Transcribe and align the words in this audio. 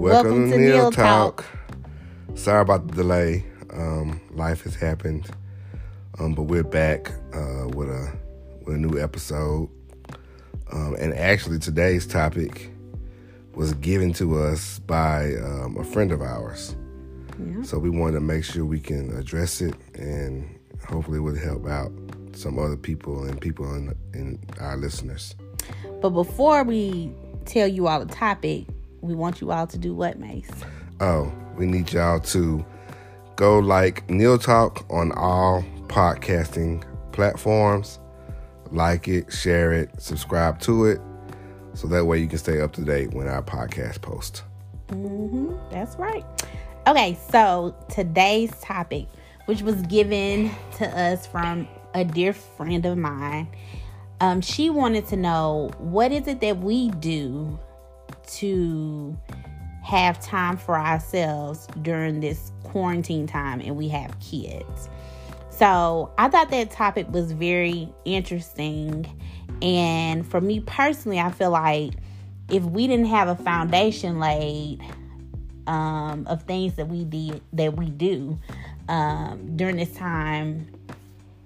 Welcome, 0.00 0.50
to, 0.50 0.56
Neil 0.56 0.90
Talk. 0.90 1.44
Sorry 2.34 2.62
about 2.62 2.88
the 2.88 2.94
delay. 2.94 3.44
Um, 3.70 4.18
life 4.30 4.62
has 4.62 4.74
happened, 4.74 5.28
um, 6.18 6.32
but 6.32 6.44
we're 6.44 6.62
back 6.62 7.12
uh, 7.34 7.68
with 7.68 7.90
a 7.90 8.10
with 8.64 8.76
a 8.76 8.78
new 8.78 8.98
episode. 8.98 9.68
Um, 10.72 10.96
and 10.98 11.12
actually, 11.12 11.58
today's 11.58 12.06
topic 12.06 12.70
was 13.54 13.74
given 13.74 14.14
to 14.14 14.38
us 14.38 14.78
by 14.78 15.34
um, 15.34 15.76
a 15.78 15.84
friend 15.84 16.12
of 16.12 16.22
ours. 16.22 16.74
Yeah. 17.38 17.62
So 17.62 17.78
we 17.78 17.90
wanted 17.90 18.14
to 18.14 18.20
make 18.20 18.44
sure 18.44 18.64
we 18.64 18.80
can 18.80 19.14
address 19.18 19.60
it, 19.60 19.74
and 19.96 20.58
hopefully, 20.88 21.18
it 21.18 21.20
would 21.20 21.36
help 21.36 21.66
out 21.66 21.92
some 22.32 22.58
other 22.58 22.78
people 22.78 23.24
and 23.24 23.38
people 23.38 23.74
in, 23.74 23.94
in 24.14 24.38
our 24.60 24.78
listeners. 24.78 25.34
But 26.00 26.10
before 26.10 26.64
we 26.64 27.12
tell 27.44 27.68
you 27.68 27.86
all 27.86 28.02
the 28.02 28.14
topic, 28.14 28.64
we 29.00 29.14
want 29.14 29.40
you 29.40 29.50
all 29.50 29.66
to 29.66 29.78
do 29.78 29.94
what, 29.94 30.18
Mace? 30.18 30.50
Oh, 31.00 31.32
we 31.56 31.66
need 31.66 31.92
y'all 31.92 32.20
to 32.20 32.64
go 33.36 33.58
like 33.58 34.08
Neil 34.10 34.38
Talk 34.38 34.84
on 34.90 35.12
all 35.12 35.64
podcasting 35.86 36.84
platforms. 37.12 37.98
Like 38.70 39.08
it, 39.08 39.32
share 39.32 39.72
it, 39.72 39.90
subscribe 40.00 40.60
to 40.60 40.84
it, 40.84 41.00
so 41.74 41.88
that 41.88 42.04
way 42.04 42.18
you 42.18 42.28
can 42.28 42.38
stay 42.38 42.60
up 42.60 42.72
to 42.74 42.82
date 42.82 43.12
when 43.12 43.26
our 43.26 43.42
podcast 43.42 44.00
posts. 44.00 44.42
Mm-hmm. 44.88 45.54
That's 45.70 45.96
right. 45.96 46.24
Okay, 46.86 47.18
so 47.30 47.74
today's 47.88 48.52
topic, 48.60 49.06
which 49.46 49.62
was 49.62 49.80
given 49.82 50.50
to 50.76 50.86
us 50.86 51.26
from 51.26 51.66
a 51.94 52.04
dear 52.04 52.32
friend 52.32 52.86
of 52.86 52.96
mine, 52.96 53.48
um, 54.20 54.40
she 54.40 54.70
wanted 54.70 55.06
to 55.08 55.16
know 55.16 55.70
what 55.78 56.12
is 56.12 56.28
it 56.28 56.40
that 56.40 56.58
we 56.58 56.90
do 56.90 57.58
to 58.38 59.16
have 59.82 60.20
time 60.20 60.56
for 60.56 60.76
ourselves 60.76 61.66
during 61.82 62.20
this 62.20 62.52
quarantine 62.64 63.26
time 63.26 63.60
and 63.60 63.76
we 63.76 63.88
have 63.88 64.18
kids. 64.20 64.88
So 65.50 66.12
I 66.16 66.28
thought 66.28 66.50
that 66.50 66.70
topic 66.70 67.08
was 67.10 67.32
very 67.32 67.92
interesting. 68.04 69.06
And 69.62 70.26
for 70.26 70.40
me 70.40 70.60
personally, 70.60 71.18
I 71.18 71.30
feel 71.30 71.50
like 71.50 71.94
if 72.50 72.62
we 72.64 72.86
didn't 72.86 73.06
have 73.06 73.28
a 73.28 73.36
foundation 73.36 74.18
laid 74.18 74.80
um, 75.66 76.26
of 76.26 76.42
things 76.44 76.74
that 76.74 76.88
we 76.88 77.04
did 77.04 77.42
that 77.52 77.76
we 77.76 77.90
do 77.90 78.38
um, 78.88 79.56
during 79.56 79.76
this 79.76 79.92
time, 79.92 80.66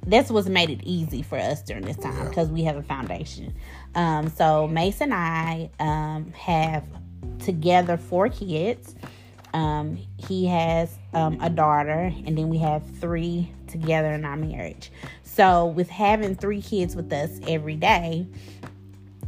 that's 0.06 0.30
what's 0.30 0.48
made 0.48 0.70
it 0.70 0.80
easy 0.84 1.22
for 1.22 1.38
us 1.38 1.62
during 1.62 1.84
this 1.84 1.96
time 1.96 2.28
because 2.28 2.48
we 2.48 2.62
have 2.64 2.77
a 2.77 2.82
foundation. 2.82 3.55
Um, 3.95 4.28
so 4.28 4.67
Mace 4.67 5.00
and 5.00 5.14
I 5.14 5.70
um, 5.78 6.33
have 6.33 6.84
together 7.39 7.97
four 7.97 8.28
kids. 8.28 8.95
Um, 9.53 9.98
he 10.17 10.47
has 10.47 10.98
um, 11.12 11.39
a 11.41 11.48
daughter, 11.48 12.12
and 12.27 12.36
then 12.36 12.48
we 12.48 12.59
have 12.59 12.83
three 12.98 13.53
together 13.69 14.12
in 14.12 14.25
our 14.25 14.36
marriage. 14.36 14.91
So, 15.23 15.67
with 15.67 15.89
having 15.89 16.34
three 16.34 16.61
kids 16.61 16.97
with 16.97 17.12
us 17.12 17.39
every 17.47 17.77
day, 17.77 18.27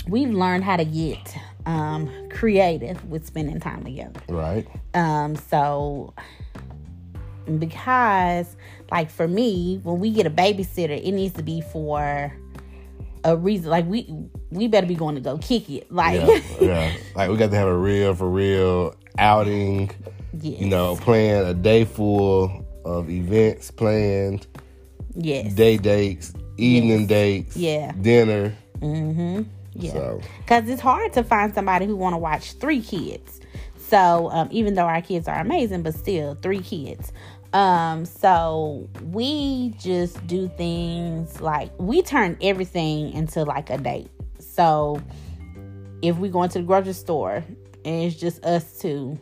we've 0.09 0.31
learned 0.31 0.65
how 0.65 0.77
to 0.77 0.85
get 0.85 1.37
um, 1.67 2.29
creative 2.31 3.05
with 3.09 3.27
spending 3.27 3.61
time 3.61 3.85
together. 3.85 4.21
Right. 4.29 4.67
Um, 4.95 5.37
so 5.37 6.15
because 7.59 8.57
like 8.91 9.11
for 9.11 9.29
me, 9.29 9.81
when 9.83 9.99
we 9.99 10.11
get 10.11 10.27
a 10.27 10.31
babysitter, 10.31 10.97
it 10.97 11.13
needs 11.13 11.35
to 11.35 11.43
be 11.43 11.61
for 11.61 12.33
a 13.25 13.37
reason. 13.37 13.71
Like 13.71 13.87
we 13.87 14.09
we 14.51 14.69
better 14.69 14.87
be 14.87 14.95
going 14.95 15.15
to 15.17 15.21
go 15.21 15.39
kick 15.39 15.69
it. 15.71 15.91
Like 15.91 16.21
Yeah, 16.21 16.41
yeah. 16.61 16.97
Like 17.15 17.31
we 17.31 17.37
got 17.37 17.51
to 17.51 17.57
have 17.57 17.69
a 17.69 17.77
real 17.77 18.15
for 18.15 18.29
real 18.29 18.95
outing. 19.19 19.91
yes, 20.41 20.61
You 20.61 20.69
know, 20.69 20.97
plan 20.97 21.45
a 21.47 21.55
day 21.55 21.85
full 21.85 22.65
of 22.85 23.11
events 23.11 23.71
planned, 23.71 24.47
yes, 25.15 25.53
day 25.55 25.77
dates, 25.77 26.33
evening 26.57 27.01
Yes. 27.01 27.09
dates, 27.09 27.57
Yeah. 27.57 27.93
dinner. 28.01 28.55
mm-hmm, 28.79 29.43
yeah. 29.73 29.93
So 29.93 30.21
because 30.39 30.69
it's 30.69 30.81
hard 30.81 31.13
to 31.15 31.25
find 31.25 31.55
somebody 31.55 31.87
who 31.87 31.97
want 31.97 32.15
to 32.15 32.19
watch 32.19 32.53
three 32.55 32.81
kids. 32.83 33.41
So 33.89 34.31
um, 34.33 34.49
even 34.51 34.75
though 34.75 34.87
our 34.87 35.01
kids 35.03 35.29
are 35.29 35.39
amazing, 35.41 35.83
but 35.83 35.95
still 35.95 36.35
three 36.43 36.61
kids. 36.61 37.13
Um, 37.57 38.05
so 38.05 38.87
we 39.03 39.71
just 39.79 40.27
do 40.27 40.47
things 40.59 41.41
like 41.41 41.71
we 41.79 42.03
turn 42.03 42.37
everything 42.43 43.15
into 43.15 43.45
like 43.45 43.71
a 43.71 43.79
date. 43.79 44.11
So 44.39 45.01
if 46.03 46.19
we 46.19 46.29
go 46.29 46.43
into 46.43 46.59
the 46.59 46.65
grocery 46.65 46.93
store 46.93 47.37
and 47.37 48.05
it's 48.05 48.15
just 48.15 48.45
us 48.45 48.79
two, 48.79 49.19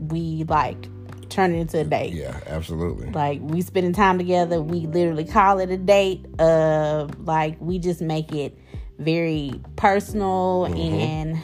we 0.00 0.42
like 0.48 0.88
turn 1.28 1.54
it 1.54 1.60
into 1.60 1.78
a 1.78 1.84
date. 1.84 2.12
yeah, 2.12 2.40
absolutely. 2.48 3.08
Like 3.12 3.38
we 3.40 3.62
spending 3.62 3.92
time 3.92 4.18
together, 4.18 4.60
we 4.60 4.86
literally 4.88 5.24
call 5.24 5.60
it 5.60 5.70
a 5.70 5.76
date. 5.76 6.26
Uh, 6.40 7.06
like 7.20 7.56
we 7.60 7.78
just 7.78 8.00
make 8.00 8.32
it 8.32 8.58
very 8.98 9.52
personal 9.76 10.64
and 10.64 11.38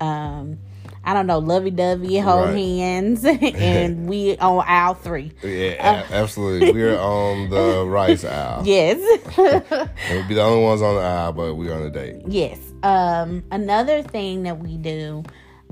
um, 0.00 0.58
I 1.06 1.14
don't 1.14 1.26
know, 1.28 1.38
lovey 1.38 1.70
dovey, 1.70 2.18
hold 2.18 2.48
Right. 2.48 2.56
hands, 2.56 3.24
and 3.24 4.06
we 4.08 4.36
on 4.38 4.64
aisle 4.66 4.94
three. 4.94 5.30
Yeah, 5.42 6.02
a- 6.10 6.12
absolutely. 6.14 6.72
We're 6.72 6.98
on 6.98 7.48
the 7.48 7.86
rice 7.86 8.24
aisle. 8.24 8.62
Yes, 8.66 8.98
we'll 9.38 10.26
be 10.28 10.34
the 10.34 10.42
only 10.42 10.62
ones 10.64 10.82
on 10.82 10.96
the 10.96 11.00
aisle, 11.02 11.32
but 11.32 11.54
we're 11.54 11.72
on 11.74 11.82
a 11.82 11.90
date. 11.90 12.16
yes. 12.26 12.58
Um, 12.82 13.42
another 13.50 14.02
thing 14.02 14.42
that 14.44 14.58
we 14.58 14.76
do, 14.76 15.22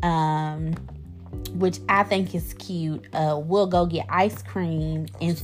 um, 0.02 0.72
which 1.54 1.78
I 1.88 2.02
think 2.04 2.34
is 2.34 2.54
cute, 2.54 3.04
uh, 3.12 3.40
we'll 3.44 3.66
go 3.66 3.86
get 3.86 4.06
ice 4.08 4.42
cream 4.42 5.06
and 5.20 5.40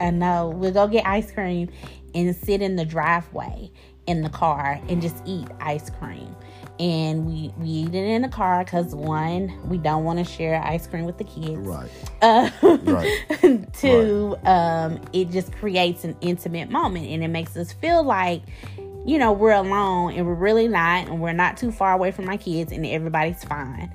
I 0.00 0.10
know 0.10 0.50
we'll 0.50 0.72
go 0.72 0.86
get 0.86 1.06
ice 1.06 1.30
cream 1.32 1.68
and 2.14 2.34
sit 2.36 2.62
in 2.62 2.76
the 2.76 2.84
driveway 2.84 3.70
in 4.06 4.22
the 4.22 4.28
car 4.30 4.80
and 4.88 5.02
just 5.02 5.16
eat 5.26 5.48
ice 5.60 5.90
cream. 5.90 6.34
And 6.80 7.26
we, 7.26 7.52
we 7.56 7.68
eat 7.68 7.94
it 7.94 8.04
in 8.04 8.22
the 8.22 8.28
car 8.28 8.64
because 8.64 8.94
one, 8.94 9.52
we 9.68 9.78
don't 9.78 10.02
want 10.02 10.18
to 10.18 10.24
share 10.24 10.60
ice 10.64 10.86
cream 10.86 11.04
with 11.04 11.18
the 11.18 11.24
kids. 11.24 11.58
Right. 11.58 11.90
Uh, 12.20 12.50
Right. 12.82 13.72
two, 13.74 14.36
um, 14.44 15.00
it 15.12 15.30
just 15.30 15.52
creates 15.52 16.04
an 16.04 16.16
intimate 16.20 16.70
moment 16.70 17.06
and 17.06 17.22
it 17.22 17.28
makes 17.28 17.56
us 17.56 17.72
feel 17.72 18.02
like, 18.02 18.42
you 19.06 19.18
know, 19.18 19.32
we're 19.32 19.52
alone 19.52 20.14
and 20.14 20.26
we're 20.26 20.34
really 20.34 20.66
not, 20.66 21.08
and 21.08 21.20
we're 21.20 21.32
not 21.32 21.56
too 21.56 21.70
far 21.70 21.92
away 21.92 22.10
from 22.10 22.24
my 22.24 22.36
kids 22.36 22.72
and 22.72 22.84
everybody's 22.84 23.44
fine. 23.44 23.92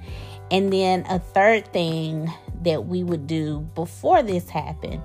And 0.52 0.72
then 0.72 1.06
a 1.10 1.20
third 1.20 1.72
thing 1.74 2.32
that 2.64 2.86
we 2.86 3.04
would 3.04 3.28
do 3.28 3.68
before 3.76 4.24
this 4.24 4.50
happened, 4.50 5.02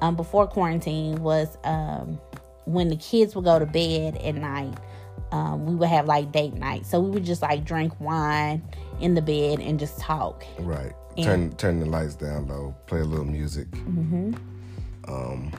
um, 0.00 0.16
before 0.16 0.46
quarantine, 0.46 1.22
was 1.22 1.56
um, 1.64 2.20
when 2.64 2.88
the 2.88 2.96
kids 2.96 3.34
would 3.34 3.44
go 3.44 3.58
to 3.58 3.66
bed 3.66 4.16
at 4.18 4.34
night, 4.34 4.74
um, 5.34 5.66
we 5.66 5.74
would 5.74 5.88
have 5.88 6.06
like 6.06 6.30
date 6.30 6.54
night. 6.54 6.86
So 6.86 7.00
we 7.00 7.10
would 7.10 7.24
just 7.24 7.42
like 7.42 7.64
drink 7.64 7.92
wine 8.00 8.62
in 9.00 9.14
the 9.14 9.20
bed 9.20 9.58
and 9.58 9.80
just 9.80 9.98
talk. 9.98 10.44
Right. 10.60 10.92
Turn 11.20 11.52
turn 11.56 11.80
the 11.80 11.86
lights 11.86 12.14
down 12.14 12.46
low. 12.46 12.74
Play 12.86 13.00
a 13.00 13.04
little 13.04 13.24
music. 13.24 13.68
Mm-hmm. 13.72 14.34
Um, 15.08 15.52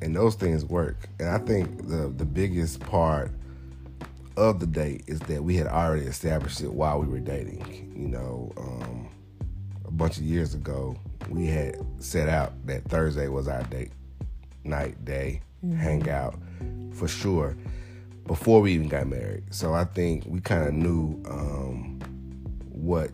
and 0.00 0.14
those 0.14 0.36
things 0.36 0.64
work. 0.64 1.08
And 1.18 1.28
I 1.28 1.38
think 1.38 1.88
the 1.88 2.12
the 2.16 2.24
biggest 2.24 2.78
part 2.78 3.32
of 4.36 4.60
the 4.60 4.66
date 4.66 5.02
is 5.08 5.18
that 5.20 5.42
we 5.42 5.56
had 5.56 5.66
already 5.66 6.06
established 6.06 6.60
it 6.60 6.72
while 6.72 7.00
we 7.00 7.08
were 7.08 7.20
dating. 7.20 7.92
You 7.96 8.08
know, 8.08 8.52
um, 8.56 9.08
a 9.84 9.90
bunch 9.90 10.16
of 10.16 10.22
years 10.22 10.54
ago, 10.54 10.96
we 11.28 11.46
had 11.46 11.76
set 11.98 12.28
out 12.28 12.52
that 12.66 12.84
Thursday 12.84 13.26
was 13.26 13.48
our 13.48 13.64
date 13.64 13.90
night 14.62 15.04
day, 15.04 15.40
hang 15.76 16.08
out 16.08 16.36
for 16.92 17.08
sure 17.08 17.56
before 18.26 18.60
we 18.60 18.72
even 18.72 18.88
got 18.88 19.06
married. 19.06 19.44
So 19.50 19.74
I 19.74 19.84
think 19.84 20.24
we 20.26 20.40
kind 20.40 20.66
of 20.66 20.74
knew 20.74 21.22
um, 21.28 22.00
what 22.68 23.10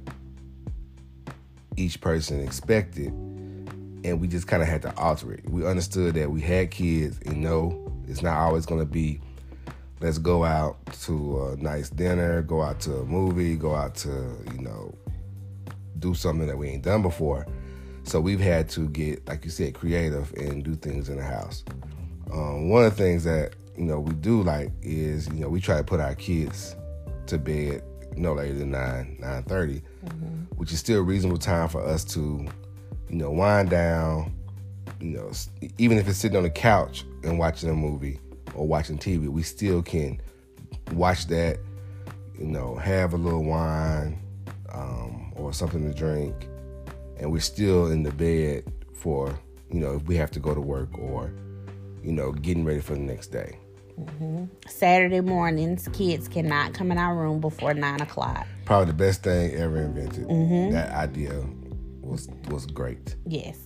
each 1.76 2.00
person 2.00 2.40
expected, 2.40 3.08
and 3.08 4.20
we 4.20 4.28
just 4.28 4.46
kind 4.46 4.62
of 4.62 4.68
had 4.68 4.82
to 4.82 4.96
alter 4.96 5.32
it. 5.32 5.48
We 5.48 5.66
understood 5.66 6.14
that 6.14 6.30
we 6.30 6.40
had 6.40 6.70
kids, 6.70 7.18
and 7.26 7.40
no, 7.40 7.92
it's 8.06 8.22
not 8.22 8.36
always 8.36 8.66
going 8.66 8.80
to 8.80 8.86
be. 8.86 9.20
Let's 10.00 10.18
go 10.18 10.44
out 10.44 10.78
to 11.02 11.48
a 11.48 11.56
nice 11.56 11.90
dinner, 11.90 12.42
go 12.42 12.62
out 12.62 12.78
to 12.80 12.98
a 12.98 13.04
movie, 13.04 13.56
go 13.56 13.74
out 13.74 13.96
to 13.96 14.08
you 14.52 14.60
know, 14.60 14.94
do 15.98 16.14
something 16.14 16.46
that 16.46 16.56
we 16.56 16.68
ain't 16.68 16.84
done 16.84 17.02
before. 17.02 17.46
So 18.04 18.20
we've 18.20 18.40
had 18.40 18.68
to 18.70 18.88
get, 18.88 19.26
like 19.26 19.44
you 19.44 19.50
said, 19.50 19.74
creative 19.74 20.32
and 20.34 20.64
do 20.64 20.76
things 20.76 21.08
in 21.08 21.16
the 21.16 21.24
house. 21.24 21.64
Um, 22.32 22.70
one 22.70 22.84
of 22.84 22.96
the 22.96 23.02
things 23.02 23.24
that 23.24 23.54
you 23.78 23.84
know 23.84 24.00
we 24.00 24.12
do 24.14 24.42
like 24.42 24.70
is 24.82 25.28
you 25.28 25.40
know 25.40 25.48
we 25.48 25.60
try 25.60 25.78
to 25.78 25.84
put 25.84 26.00
our 26.00 26.14
kids 26.14 26.76
to 27.26 27.38
bed 27.38 27.82
no 28.16 28.34
later 28.34 28.54
than 28.54 28.70
nine 28.70 29.16
nine 29.20 29.42
which 30.56 30.72
is 30.72 30.80
still 30.80 30.98
a 30.98 31.02
reasonable 31.02 31.38
time 31.38 31.68
for 31.68 31.82
us 31.82 32.04
to 32.04 32.46
you 33.08 33.16
know 33.16 33.30
wind 33.30 33.70
down. 33.70 34.34
You 35.00 35.10
know, 35.10 35.30
even 35.78 35.98
if 35.98 36.08
it's 36.08 36.18
sitting 36.18 36.36
on 36.36 36.42
the 36.42 36.50
couch 36.50 37.04
and 37.22 37.38
watching 37.38 37.70
a 37.70 37.74
movie 37.74 38.18
or 38.54 38.66
watching 38.66 38.98
TV, 38.98 39.28
we 39.28 39.42
still 39.42 39.82
can 39.82 40.20
watch 40.92 41.26
that. 41.28 41.58
You 42.38 42.46
know, 42.46 42.76
have 42.76 43.14
a 43.14 43.16
little 43.16 43.44
wine 43.44 44.20
um, 44.72 45.32
or 45.36 45.52
something 45.52 45.86
to 45.86 45.96
drink, 45.96 46.48
and 47.18 47.30
we're 47.30 47.40
still 47.40 47.90
in 47.90 48.02
the 48.02 48.12
bed 48.12 48.64
for 48.94 49.38
you 49.70 49.80
know 49.80 49.94
if 49.94 50.02
we 50.04 50.16
have 50.16 50.30
to 50.32 50.40
go 50.40 50.54
to 50.54 50.60
work 50.60 50.96
or 50.98 51.32
you 52.02 52.12
know 52.12 52.32
getting 52.32 52.64
ready 52.64 52.80
for 52.80 52.94
the 52.94 53.00
next 53.00 53.28
day. 53.28 53.58
Saturday 54.68 55.20
mornings, 55.20 55.88
kids 55.92 56.28
cannot 56.28 56.74
come 56.74 56.90
in 56.92 56.98
our 56.98 57.14
room 57.16 57.40
before 57.40 57.74
nine 57.74 58.00
o'clock. 58.00 58.46
Probably 58.64 58.86
the 58.86 58.92
best 58.92 59.22
thing 59.22 59.54
ever 59.54 59.78
invented. 59.82 60.26
Mm-hmm. 60.28 60.72
That 60.72 60.90
idea 60.92 61.44
was 62.02 62.28
was 62.48 62.64
great. 62.66 63.16
Yes. 63.26 63.58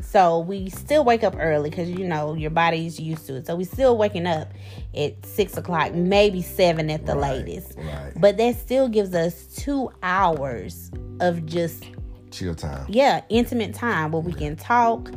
So 0.00 0.40
we 0.40 0.68
still 0.70 1.04
wake 1.04 1.22
up 1.22 1.34
early 1.38 1.70
because 1.70 1.90
you 1.90 2.06
know 2.06 2.34
your 2.34 2.50
body's 2.50 2.98
used 2.98 3.26
to 3.26 3.36
it. 3.36 3.46
So 3.46 3.54
we 3.56 3.64
still 3.64 3.96
waking 3.96 4.26
up 4.26 4.52
at 4.96 5.24
six 5.26 5.56
o'clock, 5.56 5.92
maybe 5.94 6.42
seven 6.42 6.90
at 6.90 7.06
the 7.06 7.14
Right, 7.14 7.44
latest. 7.44 7.74
right. 7.78 8.12
But 8.16 8.36
that 8.38 8.56
still 8.56 8.88
gives 8.88 9.14
us 9.14 9.46
two 9.56 9.90
hours 10.02 10.90
of 11.20 11.46
just 11.46 11.84
Chill 12.32 12.54
time. 12.56 12.84
yeah 12.88 13.20
intimate 13.28 13.72
time 13.74 14.10
where 14.10 14.20
we 14.22 14.32
can 14.32 14.56
talk 14.56 15.08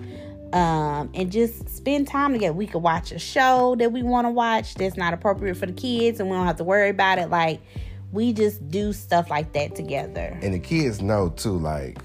um 0.53 1.09
and 1.13 1.31
just 1.31 1.69
spend 1.69 2.07
time 2.07 2.33
together. 2.33 2.53
We 2.53 2.67
could 2.67 2.81
watch 2.81 3.11
a 3.11 3.19
show 3.19 3.75
that 3.79 3.91
we 3.91 4.03
want 4.03 4.25
to 4.25 4.31
watch 4.31 4.75
that's 4.75 4.97
not 4.97 5.13
appropriate 5.13 5.55
for 5.55 5.65
the 5.65 5.73
kids 5.73 6.19
and 6.19 6.29
we 6.29 6.35
don't 6.35 6.45
have 6.45 6.57
to 6.57 6.63
worry 6.63 6.89
about 6.89 7.17
it. 7.17 7.29
Like 7.29 7.61
we 8.11 8.33
just 8.33 8.67
do 8.69 8.94
stuff 8.94 9.29
like 9.29 9.53
that 9.53 9.75
together. 9.75 10.38
And 10.41 10.53
the 10.53 10.59
kids 10.59 11.01
know 11.01 11.29
too 11.29 11.57
like 11.57 11.99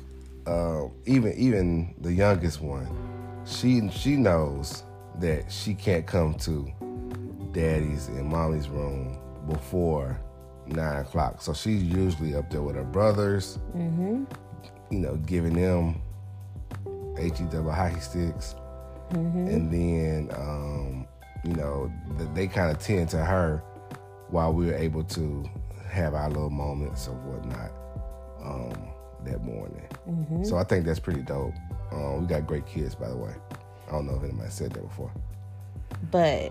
uh, 0.47 0.87
even 1.07 1.33
even 1.35 1.95
the 2.01 2.13
youngest 2.13 2.61
one 2.61 2.89
she 3.45 3.89
she 3.91 4.17
knows 4.17 4.83
that 5.19 5.51
she 5.51 5.75
can't 5.75 6.07
come 6.07 6.35
to 6.35 6.71
daddy's 7.53 8.09
and 8.09 8.27
mommy's 8.27 8.69
room 8.69 9.19
before 9.49 10.19
nine 10.67 11.01
o'clock. 11.01 11.43
So 11.43 11.53
she's 11.53 11.83
usually 11.83 12.35
up 12.35 12.51
there 12.51 12.63
with 12.63 12.77
her 12.77 12.85
brothers 12.85 13.59
mm-hmm. 13.77 14.25
you 14.91 14.99
know 14.99 15.17
giving 15.17 15.55
them 15.55 16.01
he 17.19 17.45
double 17.45 17.73
hockey 17.73 18.01
sticks 18.01 18.55
and 19.49 19.71
then 19.71 20.29
um, 20.37 21.07
you 21.45 21.53
know 21.55 21.93
th- 22.19 22.31
they 22.35 22.47
kind 22.47 22.71
of 22.71 22.79
tend 22.79 23.09
to 23.11 23.19
her 23.25 23.63
while 24.31 24.53
we 24.53 24.67
were 24.67 24.75
able 24.75 25.05
to 25.05 25.45
have 25.89 26.15
our 26.15 26.29
little 26.31 26.49
moments 26.51 27.07
of 27.07 27.15
whatnot 27.25 27.71
um, 28.43 28.89
that 29.25 29.43
morning. 29.45 29.87
So 30.45 30.57
I 30.57 30.65
think 30.65 30.87
that's 30.87 30.99
pretty 30.99 31.21
dope. 31.23 31.53
Um, 31.93 32.23
we 32.23 32.27
got 32.27 32.47
great 32.47 32.65
kids, 32.67 32.95
by 32.95 33.09
the 33.09 33.17
way. 33.17 33.35
I 33.89 33.93
don't 33.93 34.07
know 34.07 34.17
if 34.17 34.23
anybody 34.25 34.49
said 34.51 34.73
that 34.73 34.83
before. 34.83 35.13
but 36.11 36.51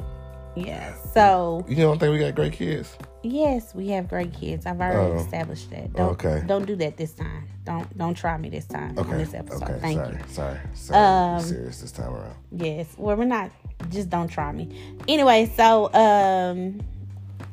yeah 0.56 0.94
so 1.13 1.65
You 1.69 1.75
don't 1.77 1.98
think 2.00 2.12
we 2.12 2.19
got 2.19 2.36
great 2.36 2.53
kids? 2.53 2.98
yes 3.24 3.74
we 3.75 3.88
have 3.89 4.07
great 4.09 4.33
kids 4.33 4.65
i've 4.65 4.81
already 4.81 5.12
Oh. 5.13 5.19
established 5.24 5.69
that 5.69 5.94
don't 5.94 6.09
Okay. 6.12 6.44
don't 6.48 6.65
do 6.65 6.75
that 6.77 6.98
this 6.98 7.13
time 7.13 7.48
don't 7.63 7.95
don't 7.98 8.15
try 8.15 8.36
me 8.38 8.50
this 8.50 8.65
time 8.65 8.98
on 8.98 9.06
Okay. 9.06 9.18
this 9.18 9.33
episode 9.33 9.63
okay. 9.63 9.80
thank 9.80 10.00
sorry. 10.00 10.13
you 10.18 10.24
Sorry. 10.27 10.57
Sorry. 10.74 11.00
Um, 11.36 11.42
serious 11.42 11.81
this 11.81 11.92
time 11.92 12.13
around. 12.13 12.36
Yes. 12.51 12.88
Well, 12.98 13.15
we're 13.15 13.25
not. 13.25 13.51
Just 13.92 14.09
don't 14.09 14.27
try 14.27 14.51
me. 14.51 14.95
Anyway, 15.07 15.51
so 15.56 15.86
um, 15.94 16.81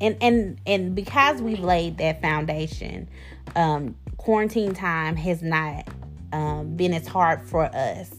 and 0.00 0.16
and 0.22 0.58
and 0.66 0.94
because 0.94 1.42
we've 1.42 1.60
laid 1.60 1.98
that 1.98 2.22
foundation, 2.22 3.06
um, 3.54 3.94
quarantine 4.16 4.72
time 4.72 5.14
has 5.16 5.42
not 5.42 5.86
um 6.32 6.74
been 6.76 6.94
as 6.94 7.06
hard 7.06 7.42
for 7.42 7.64
us. 7.66 8.10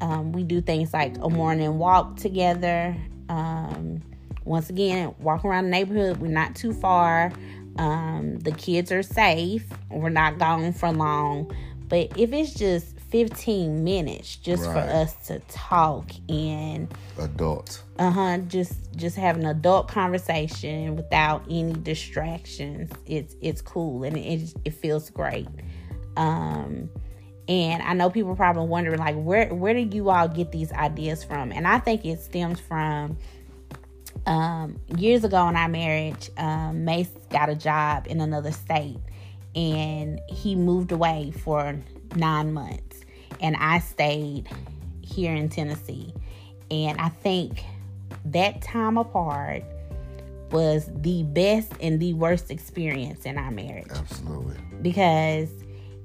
Um, 0.00 0.32
we 0.32 0.42
do 0.42 0.62
things 0.62 0.94
like 0.94 1.14
a 1.20 1.28
morning 1.28 1.76
walk 1.78 2.16
together. 2.16 2.96
Um, 3.28 4.02
once 4.44 4.70
again, 4.70 5.14
walk 5.20 5.44
around 5.44 5.64
the 5.64 5.70
neighborhood. 5.70 6.18
We're 6.18 6.28
not 6.28 6.54
too 6.54 6.72
far. 6.72 7.32
Um, 7.78 8.38
the 8.40 8.52
kids 8.52 8.92
are 8.92 9.02
safe. 9.02 9.64
We're 9.90 10.10
not 10.10 10.38
gone 10.38 10.72
for 10.72 10.92
long. 10.92 11.54
But 11.88 12.18
if 12.18 12.32
it's 12.32 12.54
just 12.54 12.92
15 13.12 13.84
minutes 13.84 14.36
just 14.36 14.64
for 14.64 14.78
us 14.78 15.14
to 15.26 15.38
talk 15.50 16.10
and 16.30 16.88
Adult. 17.18 17.82
uh-huh 17.98 18.38
just 18.48 18.74
just 18.96 19.16
have 19.16 19.36
an 19.36 19.44
adult 19.44 19.86
conversation 19.86 20.96
without 20.96 21.44
any 21.50 21.74
distractions 21.74 22.90
it's 23.04 23.36
it's 23.42 23.60
cool 23.60 24.02
and 24.04 24.16
it, 24.16 24.54
it 24.64 24.72
feels 24.72 25.10
great 25.10 25.46
um 26.16 26.88
and 27.48 27.82
i 27.82 27.92
know 27.92 28.08
people 28.08 28.36
probably 28.36 28.66
wondering 28.66 28.98
like 28.98 29.16
where 29.16 29.52
where 29.52 29.74
do 29.74 29.80
you 29.80 30.10
all 30.10 30.28
get 30.28 30.52
these 30.52 30.72
ideas 30.72 31.24
from? 31.24 31.52
And 31.52 31.66
i 31.66 31.78
think 31.78 32.04
it 32.04 32.20
stems 32.20 32.60
from 32.60 33.16
um 34.26 34.78
years 34.96 35.24
ago 35.24 35.48
in 35.48 35.56
our 35.56 35.68
marriage 35.68 36.30
um 36.36 36.84
mace 36.84 37.10
got 37.30 37.48
a 37.48 37.54
job 37.54 38.06
in 38.08 38.20
another 38.20 38.52
state 38.52 38.98
and 39.56 40.20
he 40.28 40.54
moved 40.54 40.92
away 40.92 41.32
for 41.42 41.78
nine 42.14 42.52
months. 42.52 43.00
And 43.40 43.56
i 43.56 43.80
stayed 43.80 44.48
here 45.02 45.34
in 45.34 45.48
tennessee. 45.48 46.14
And 46.70 47.00
i 47.00 47.08
think 47.08 47.64
that 48.26 48.62
time 48.62 48.96
apart 48.98 49.64
was 50.52 50.88
the 50.94 51.22
best 51.24 51.72
and 51.80 51.98
the 51.98 52.12
worst 52.12 52.50
experience 52.50 53.24
in 53.24 53.38
our 53.38 53.50
marriage. 53.50 53.88
Absolutely. 53.90 54.56
because 54.82 55.48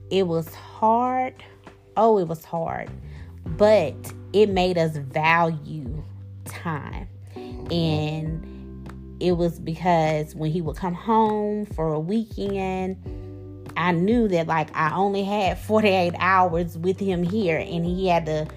it 0.09 0.27
was 0.27 0.54
hard. 0.54 1.44
Oh, 1.95 2.18
it 2.18 2.27
was 2.27 2.45
hard. 2.45 2.89
But 3.45 3.95
it 4.33 4.50
made 4.50 4.77
us 4.77 4.98
value 4.98 6.04
time. 6.45 7.07
And 7.71 8.88
it 9.19 9.33
was 9.33 9.59
because 9.59 10.36
when 10.36 10.51
he 10.51 10.62
would 10.62 10.77
come 10.77 10.94
home 10.94 11.65
for 11.65 11.94
a 11.94 12.00
weekend, 12.00 12.98
I 13.75 13.92
knew 13.92 14.27
that 14.30 14.48
like 14.48 14.75
I 14.75 14.95
only 14.95 15.24
had 15.24 15.59
48 15.59 16.13
hours 16.18 16.77
with 16.77 17.00
him 17.00 17.24
here 17.24 17.57
and 17.57 17.86
he 17.86 18.07
had 18.07 18.25
to 18.25 18.48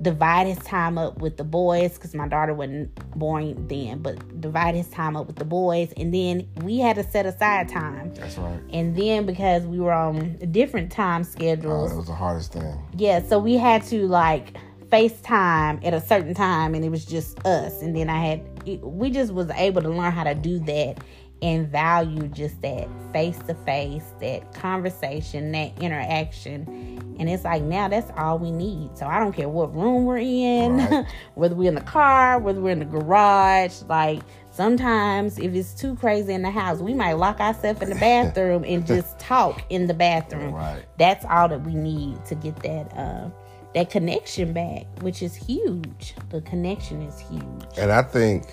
divide 0.00 0.46
his 0.46 0.58
time 0.58 0.96
up 0.98 1.18
with 1.18 1.36
the 1.36 1.44
boys 1.44 1.94
because 1.94 2.14
my 2.14 2.28
daughter 2.28 2.54
wasn't 2.54 2.94
born 3.18 3.66
then, 3.66 4.00
but 4.00 4.40
divide 4.40 4.74
his 4.74 4.88
time 4.88 5.16
up 5.16 5.26
with 5.26 5.36
the 5.36 5.44
boys. 5.44 5.92
And 5.96 6.14
then 6.14 6.48
we 6.62 6.78
had 6.78 6.96
to 6.96 7.02
set 7.04 7.26
aside 7.26 7.68
time. 7.68 8.14
That's 8.14 8.38
right. 8.38 8.60
And 8.72 8.94
then 8.96 9.26
because 9.26 9.64
we 9.64 9.80
were 9.80 9.92
on 9.92 10.36
different 10.52 10.92
time 10.92 11.22
Oh, 11.22 11.24
schedules, 11.24 11.90
that 11.90 11.96
was 11.96 12.06
the 12.06 12.14
hardest 12.14 12.52
thing. 12.52 12.78
yeah, 12.96 13.20
so 13.26 13.38
we 13.38 13.54
had 13.56 13.82
to 13.86 14.06
like 14.06 14.56
FaceTime 14.88 15.84
at 15.84 15.94
a 15.94 16.00
certain 16.00 16.34
time 16.34 16.74
and 16.74 16.84
it 16.84 16.90
was 16.90 17.04
just 17.04 17.44
us. 17.46 17.82
And 17.82 17.94
then 17.96 18.08
I 18.08 18.18
had, 18.24 18.82
we 18.82 19.10
just 19.10 19.32
was 19.32 19.50
able 19.50 19.82
to 19.82 19.88
learn 19.88 20.12
how 20.12 20.24
to 20.24 20.34
do 20.34 20.58
that 20.60 20.98
and 21.42 21.68
value 21.68 22.26
just 22.28 22.60
that 22.62 22.88
face 23.12 23.38
to 23.46 23.54
face, 23.54 24.02
that 24.20 24.52
conversation, 24.54 25.52
that 25.52 25.72
interaction. 25.82 27.14
And 27.18 27.28
it's 27.28 27.44
like 27.44 27.62
now 27.62 27.88
that's 27.88 28.10
all 28.16 28.38
we 28.38 28.50
need. 28.50 28.96
So 28.96 29.06
I 29.06 29.18
don't 29.20 29.32
care 29.32 29.48
what 29.48 29.74
room 29.74 30.04
we're 30.04 30.18
in, 30.18 30.76
Right. 30.78 31.06
whether 31.34 31.54
we're 31.54 31.68
in 31.68 31.74
the 31.76 31.80
car, 31.80 32.38
whether 32.38 32.60
we're 32.60 32.70
in 32.72 32.78
the 32.80 32.84
garage. 32.84 33.82
Like 33.88 34.20
sometimes 34.50 35.38
if 35.38 35.54
it's 35.54 35.74
too 35.74 35.94
crazy 35.96 36.32
in 36.34 36.42
the 36.42 36.50
house, 36.50 36.80
we 36.80 36.92
might 36.94 37.14
lock 37.14 37.40
ourselves 37.40 37.80
in 37.82 37.88
the 37.90 37.94
bathroom 37.96 38.64
and 38.66 38.84
just 38.86 39.18
talk 39.20 39.62
in 39.70 39.86
the 39.86 39.94
bathroom 39.94 40.52
Right. 40.54 40.82
that's 40.98 41.24
all 41.24 41.48
that 41.48 41.62
we 41.62 41.74
need 41.74 42.24
to 42.26 42.34
get 42.34 42.56
that 42.62 42.92
uh, 42.96 43.30
that 43.74 43.90
connection 43.90 44.52
back, 44.52 44.86
which 45.02 45.22
is 45.22 45.36
huge. 45.36 46.14
The 46.30 46.40
connection 46.40 47.02
is 47.02 47.18
huge. 47.20 47.42
And 47.78 47.92
I 47.92 48.02
think, 48.02 48.46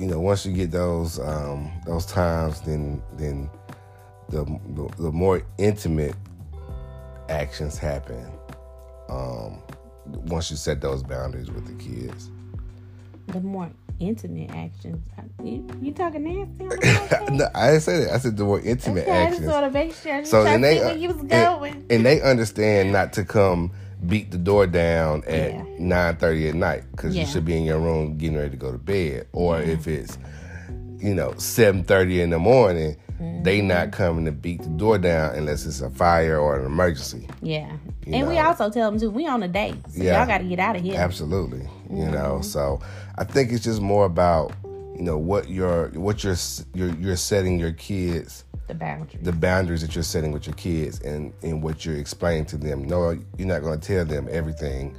you 0.00 0.06
know, 0.06 0.18
once 0.18 0.46
you 0.46 0.52
get 0.52 0.70
those 0.70 1.18
um, 1.18 1.70
those 1.84 2.06
times, 2.06 2.62
then 2.62 3.02
then 3.18 3.50
the, 4.30 4.44
the 4.74 4.88
the 4.96 5.12
more 5.12 5.42
intimate 5.58 6.14
actions 7.28 7.76
happen. 7.76 8.26
Um, 9.10 9.58
once 10.06 10.50
you 10.50 10.56
set 10.56 10.80
those 10.80 11.02
boundaries 11.02 11.50
with 11.50 11.66
the 11.66 11.74
kids. 11.84 12.30
The 13.26 13.40
more 13.40 13.70
intimate 13.98 14.50
actions. 14.50 15.06
You, 15.44 15.66
you 15.82 15.92
talking 15.92 16.24
nasty? 16.24 16.64
No, 17.30 17.48
I 17.54 17.68
didn't 17.72 17.82
say 17.82 18.04
that. 18.04 18.14
I 18.14 18.18
said 18.18 18.36
the 18.36 18.44
more 18.44 18.60
intimate 18.60 19.02
okay, 19.02 19.10
I 19.12 19.24
just 19.26 19.32
actions. 19.42 19.52
want 19.52 19.66
to 19.66 19.70
make 19.70 19.94
sure. 19.94 20.24
So 20.24 20.42
then 20.42 20.62
they 20.62 20.78
see 20.78 20.84
where 20.84 20.96
you 20.96 21.08
was 21.08 21.20
and- 21.20 21.92
and, 21.92 22.06
they 22.06 22.22
understand 22.22 22.92
not 22.92 23.12
to 23.14 23.24
come 23.24 23.70
beat 24.06 24.30
the 24.30 24.38
door 24.38 24.66
down 24.66 25.22
at 25.26 25.52
Yeah. 25.52 25.64
nine 25.78 26.16
thirty 26.16 26.48
at 26.48 26.54
night 26.54 26.84
because 26.92 27.14
Yeah. 27.14 27.22
you 27.22 27.26
should 27.28 27.44
be 27.44 27.56
in 27.56 27.64
your 27.64 27.78
room 27.78 28.16
getting 28.16 28.36
ready 28.36 28.50
to 28.50 28.56
go 28.56 28.72
to 28.72 28.78
bed. 28.78 29.26
Or 29.32 29.60
if 29.60 29.86
it's 29.86 30.18
you 30.98 31.14
know 31.14 31.34
seven 31.36 31.84
thirty 31.84 32.20
in 32.20 32.30
the 32.30 32.38
morning, 32.38 32.96
they 33.42 33.58
Mm-hmm. 33.58 33.68
not 33.68 33.92
coming 33.92 34.24
to 34.24 34.32
beat 34.32 34.62
the 34.62 34.68
door 34.70 34.96
down 34.98 35.34
unless 35.34 35.66
it's 35.66 35.80
a 35.82 35.90
fire 35.90 36.38
or 36.38 36.58
an 36.58 36.64
emergency. 36.66 37.26
yeah, 37.42 37.70
you 38.06 38.14
and 38.14 38.28
we 38.28 38.38
also 38.38 38.70
tell 38.70 38.90
them 38.90 38.98
too. 39.00 39.10
We 39.10 39.26
on 39.26 39.42
a 39.42 39.48
date, 39.48 39.76
so 39.90 40.02
Yeah. 40.02 40.18
y'all 40.18 40.26
got 40.26 40.38
to 40.38 40.44
get 40.44 40.58
out 40.58 40.76
of 40.76 40.82
here. 40.82 40.98
Absolutely, 40.98 41.60
you 41.90 41.96
Mm-hmm. 42.04 42.12
know. 42.12 42.40
So 42.40 42.80
I 43.18 43.24
think 43.24 43.52
it's 43.52 43.64
just 43.64 43.80
more 43.82 44.06
about 44.06 44.52
you 44.96 45.02
know 45.02 45.18
what 45.18 45.48
you're 45.50 45.88
what 45.90 46.24
you're 46.24 46.36
you're, 46.74 46.94
you're 46.96 47.16
setting 47.16 47.58
your 47.58 47.72
kids 47.72 48.44
The 48.72 48.78
boundary. 48.78 49.20
the 49.22 49.32
boundaries 49.32 49.80
that 49.82 49.94
you're 49.94 50.04
setting 50.04 50.32
with 50.32 50.46
your 50.46 50.54
kids 50.56 51.00
and, 51.00 51.32
and 51.42 51.62
what 51.62 51.84
you're 51.84 51.96
explaining 51.96 52.46
to 52.46 52.56
them. 52.56 52.84
No, 52.84 53.10
you're 53.36 53.48
not 53.48 53.62
going 53.62 53.78
to 53.80 53.86
tell 53.86 54.04
them 54.04 54.28
everything 54.30 54.96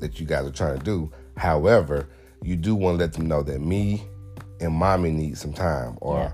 that 0.00 0.18
you 0.20 0.26
guys 0.26 0.46
are 0.46 0.50
trying 0.52 0.78
to 0.78 0.84
do. 0.84 1.10
However, 1.36 2.08
you 2.42 2.56
do 2.56 2.74
want 2.74 2.98
to 2.98 3.04
let 3.04 3.12
them 3.12 3.26
know 3.26 3.42
that 3.44 3.60
me 3.60 4.02
and 4.60 4.72
mommy 4.72 5.10
need 5.10 5.38
some 5.38 5.52
time, 5.52 5.96
or 6.00 6.18
Yeah. 6.18 6.32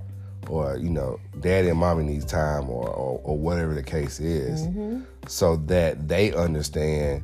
or 0.50 0.76
you 0.78 0.90
know, 0.90 1.18
daddy 1.40 1.68
and 1.68 1.78
mommy 1.78 2.04
needs 2.04 2.24
time, 2.24 2.68
or 2.70 2.88
or, 2.88 3.20
or 3.24 3.38
whatever 3.38 3.74
the 3.74 3.82
case 3.82 4.20
is, 4.20 4.62
Mm-hmm. 4.66 5.00
so 5.26 5.56
that 5.66 6.08
they 6.08 6.32
understand 6.32 7.22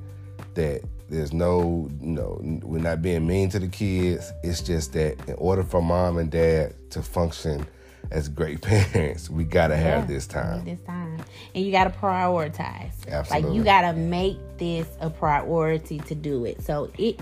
that 0.54 0.82
there's 1.08 1.32
no, 1.32 1.88
you 2.00 2.06
know, 2.12 2.38
we're 2.62 2.80
not 2.80 3.02
being 3.02 3.26
mean 3.26 3.48
to 3.50 3.58
the 3.58 3.68
kids. 3.68 4.30
It's 4.44 4.60
just 4.62 4.92
that 4.92 5.16
in 5.28 5.34
order 5.38 5.62
for 5.64 5.82
mom 5.82 6.18
and 6.18 6.30
dad 6.30 6.74
to 6.90 7.02
function 7.02 7.66
as 8.10 8.28
great 8.28 8.60
parents, 8.92 9.30
we 9.30 9.44
gotta 9.44 9.76
have 9.76 10.08
this 10.08 10.26
time. 10.26 10.64
This 10.64 10.80
time, 10.80 11.22
and 11.54 11.64
you 11.64 11.72
got 11.72 11.84
to 11.84 11.90
prioritize. 11.90 12.92
Absolutely. 13.08 13.48
Like 13.48 13.56
you 13.56 13.64
got 13.64 13.82
to 13.82 13.92
make 13.92 14.36
this 14.58 14.88
a 15.00 15.10
priority 15.10 15.98
to 16.00 16.14
do 16.14 16.44
it. 16.44 16.62
So 16.62 16.90
it, 16.98 17.20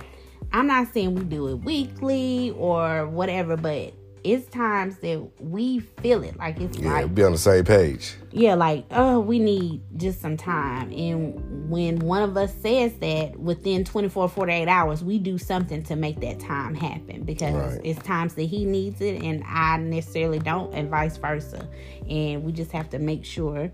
I'm 0.52 0.66
not 0.66 0.92
saying 0.92 1.14
we 1.14 1.24
do 1.24 1.48
it 1.48 1.56
weekly 1.56 2.52
or 2.56 3.06
whatever, 3.06 3.56
but 3.56 3.92
it's 4.24 4.46
times 4.48 4.98
that 4.98 5.26
we 5.40 5.80
feel 5.80 6.22
it. 6.24 6.36
Like 6.38 6.60
it's 6.60 6.78
Yeah, 6.78 6.92
like 6.92 7.14
be 7.14 7.22
on 7.22 7.32
the 7.32 7.38
same 7.38 7.64
page. 7.64 8.14
yeah, 8.32 8.54
like, 8.54 8.84
oh, 8.90 9.20
we 9.20 9.38
need 9.38 9.80
just 9.96 10.20
some 10.20 10.36
time. 10.36 10.92
And 10.92 11.70
when 11.70 11.98
one 12.00 12.22
of 12.22 12.36
us 12.36 12.52
says 12.62 12.92
that 12.98 13.38
within 13.38 13.84
24, 13.84 14.28
48 14.28 14.68
hours, 14.68 15.02
we 15.04 15.18
do 15.18 15.38
something 15.38 15.82
to 15.84 15.96
make 15.96 16.20
that 16.20 16.38
time 16.40 16.74
happen 16.74 17.22
because 17.24 17.54
Right. 17.74 17.80
it's 17.84 18.02
times 18.02 18.34
that 18.34 18.44
he 18.44 18.64
needs 18.64 19.00
it 19.00 19.22
and 19.22 19.42
I 19.46 19.76
necessarily 19.78 20.38
don't, 20.38 20.72
and 20.74 20.88
vice 20.90 21.16
versa. 21.16 21.68
And 22.08 22.42
we 22.44 22.52
just 22.52 22.72
have 22.72 22.90
to 22.90 22.98
make 22.98 23.24
sure 23.24 23.70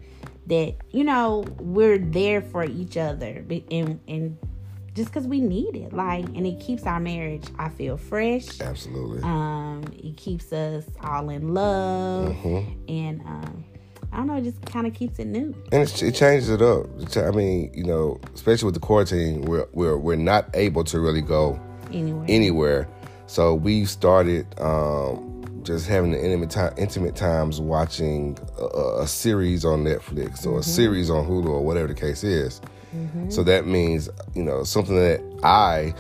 that, 0.47 0.75
you 0.91 1.05
know, 1.05 1.45
we're 1.59 1.99
there 1.99 2.43
for 2.43 2.65
each 2.65 2.97
other 2.97 3.45
and, 3.71 3.99
and 4.07 4.37
just 4.95 5.09
because 5.11 5.27
we 5.27 5.41
need 5.41 5.77
it. 5.77 5.93
Like, 5.93 6.25
and 6.27 6.47
it 6.47 6.61
keeps 6.61 6.85
our 6.85 7.01
marriage, 7.01 7.45
I 7.59 7.69
feel, 7.69 7.97
fresh. 7.97 8.61
Absolutely. 8.61 9.23
Um, 9.23 9.85
it 9.93 10.17
keeps 10.17 10.53
us 10.53 10.85
all 11.03 11.29
in 11.31 11.53
love, 11.55 12.29
Mm-hmm. 12.33 12.73
and 12.89 13.21
um, 13.23 13.65
I 14.13 14.19
don't 14.19 14.29
know, 14.29 14.37
it 14.37 14.45
just 14.45 14.65
kind 14.67 14.87
of 14.87 14.95
keeps 14.95 15.19
it 15.19 15.27
new. 15.27 15.55
and 15.73 15.83
it, 15.83 16.03
it 16.03 16.15
changes 16.15 16.49
it 16.49 16.63
up. 16.63 16.87
I 17.17 17.31
mean, 17.33 17.73
you 17.75 17.83
know, 17.85 18.21
especially 18.35 18.67
with 18.67 18.75
the 18.75 18.81
quarantine, 18.81 19.43
we're 19.43 19.67
we're 19.73 19.99
we're 19.99 20.17
not 20.17 20.49
able 20.55 20.85
to 20.85 21.01
really 21.01 21.23
go 21.23 21.59
Anyway, 21.93 22.25
anywhere. 22.29 22.89
So 23.27 23.55
we 23.55 23.85
started 23.87 24.47
um, 24.61 25.61
just 25.65 25.89
having 25.89 26.13
the 26.13 26.23
intimate 26.25 26.51
time, 26.51 26.73
intimate 26.77 27.17
times 27.17 27.61
watching 27.61 28.39
a, 28.59 29.03
a 29.03 29.07
series 29.09 29.65
on 29.65 29.83
Netflix 29.85 30.47
or 30.47 30.61
a 30.61 30.63
series 30.63 31.09
on 31.11 31.27
Hulu 31.27 31.47
or 31.49 31.65
whatever 31.65 31.89
the 31.89 31.95
case 31.95 32.23
is. 32.23 32.61
Mm-hmm. 32.95 33.31
So 33.31 33.43
that 33.45 33.67
means 33.67 34.09
you 34.35 34.43
know 34.43 34.65
something 34.65 34.97
that 34.97 35.21
I 35.43 35.95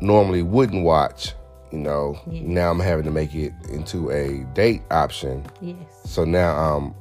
normally 0.00 0.42
wouldn't 0.42 0.84
watch. 0.84 1.32
You 1.72 1.78
know, 1.78 2.18
Yeah. 2.30 2.42
now 2.44 2.70
I'm 2.70 2.80
having 2.80 3.04
to 3.06 3.10
make 3.10 3.34
it 3.34 3.52
into 3.70 4.10
a 4.10 4.44
date 4.54 4.82
option. 4.90 5.44
yes, 5.60 5.76
So 6.04 6.24
now 6.24 6.54
I'm 6.54 6.94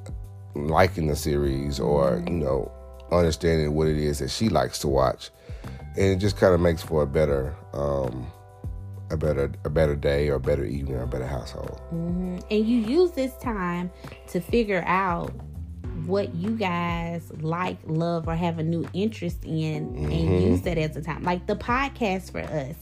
liking 0.67 1.07
the 1.07 1.15
series 1.15 1.79
or, 1.79 2.13
mm-hmm. 2.13 2.27
you 2.27 2.33
know, 2.45 2.71
understanding 3.11 3.73
what 3.75 3.87
it 3.87 3.97
is 3.97 4.19
that 4.19 4.31
she 4.31 4.49
likes 4.49 4.79
to 4.79 4.87
watch. 4.87 5.29
And 5.95 6.05
it 6.05 6.15
just 6.17 6.37
kind 6.37 6.53
of 6.53 6.59
makes 6.59 6.81
for 6.81 7.03
a 7.03 7.07
better 7.07 7.53
um 7.73 8.27
a 9.11 9.17
better 9.17 9.51
a 9.65 9.69
better 9.69 9.95
day 9.95 10.29
or 10.29 10.35
a 10.35 10.39
better 10.39 10.65
evening 10.65 10.95
or 10.95 11.03
a 11.03 11.07
better 11.07 11.27
household. 11.27 11.79
Mm-hmm. 11.93 12.39
and 12.49 12.65
you 12.67 12.79
use 12.79 13.11
this 13.11 13.33
time 13.37 13.91
to 14.29 14.41
figure 14.41 14.83
out 14.87 15.31
what 16.05 16.33
you 16.35 16.51
guys 16.51 17.31
like, 17.41 17.77
love, 17.85 18.27
or 18.27 18.35
have 18.35 18.59
a 18.59 18.63
new 18.63 18.87
interest 18.93 19.43
in, 19.45 19.95
and 20.11 20.41
use 20.43 20.61
that 20.61 20.77
as 20.77 20.95
a 20.95 21.01
time. 21.01 21.23
Like 21.23 21.47
the 21.47 21.55
podcast 21.55 22.31
for 22.31 22.41
us 22.41 22.75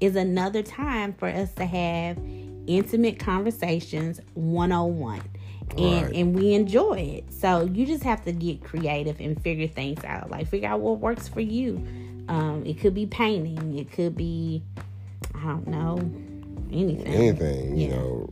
is 0.00 0.16
another 0.16 0.62
time 0.62 1.12
for 1.14 1.28
us 1.28 1.52
to 1.54 1.64
have 1.66 2.18
intimate 2.66 3.18
conversations 3.18 4.20
one 4.34 4.72
on 4.72 4.98
one. 4.98 5.22
And, 5.76 6.06
Right. 6.06 6.14
and 6.14 6.34
we 6.34 6.54
enjoy 6.54 6.94
it. 7.18 7.32
So 7.32 7.64
you 7.64 7.84
just 7.84 8.02
have 8.02 8.24
to 8.24 8.32
get 8.32 8.62
creative 8.64 9.20
and 9.20 9.40
figure 9.42 9.66
things 9.68 10.02
out. 10.04 10.30
Like 10.30 10.48
figure 10.48 10.68
out 10.68 10.80
what 10.80 10.98
works 10.98 11.28
for 11.28 11.40
you. 11.40 11.76
Um, 12.28 12.62
it 12.66 12.80
could 12.80 12.94
be 12.94 13.06
painting. 13.06 13.78
It 13.78 13.90
could 13.92 14.16
be, 14.16 14.62
I 15.34 15.44
don't 15.44 15.66
know, 15.66 15.96
anything. 16.72 17.06
Anything, 17.06 17.76
you 17.76 17.88
Yeah. 17.88 17.96
know, 17.96 18.30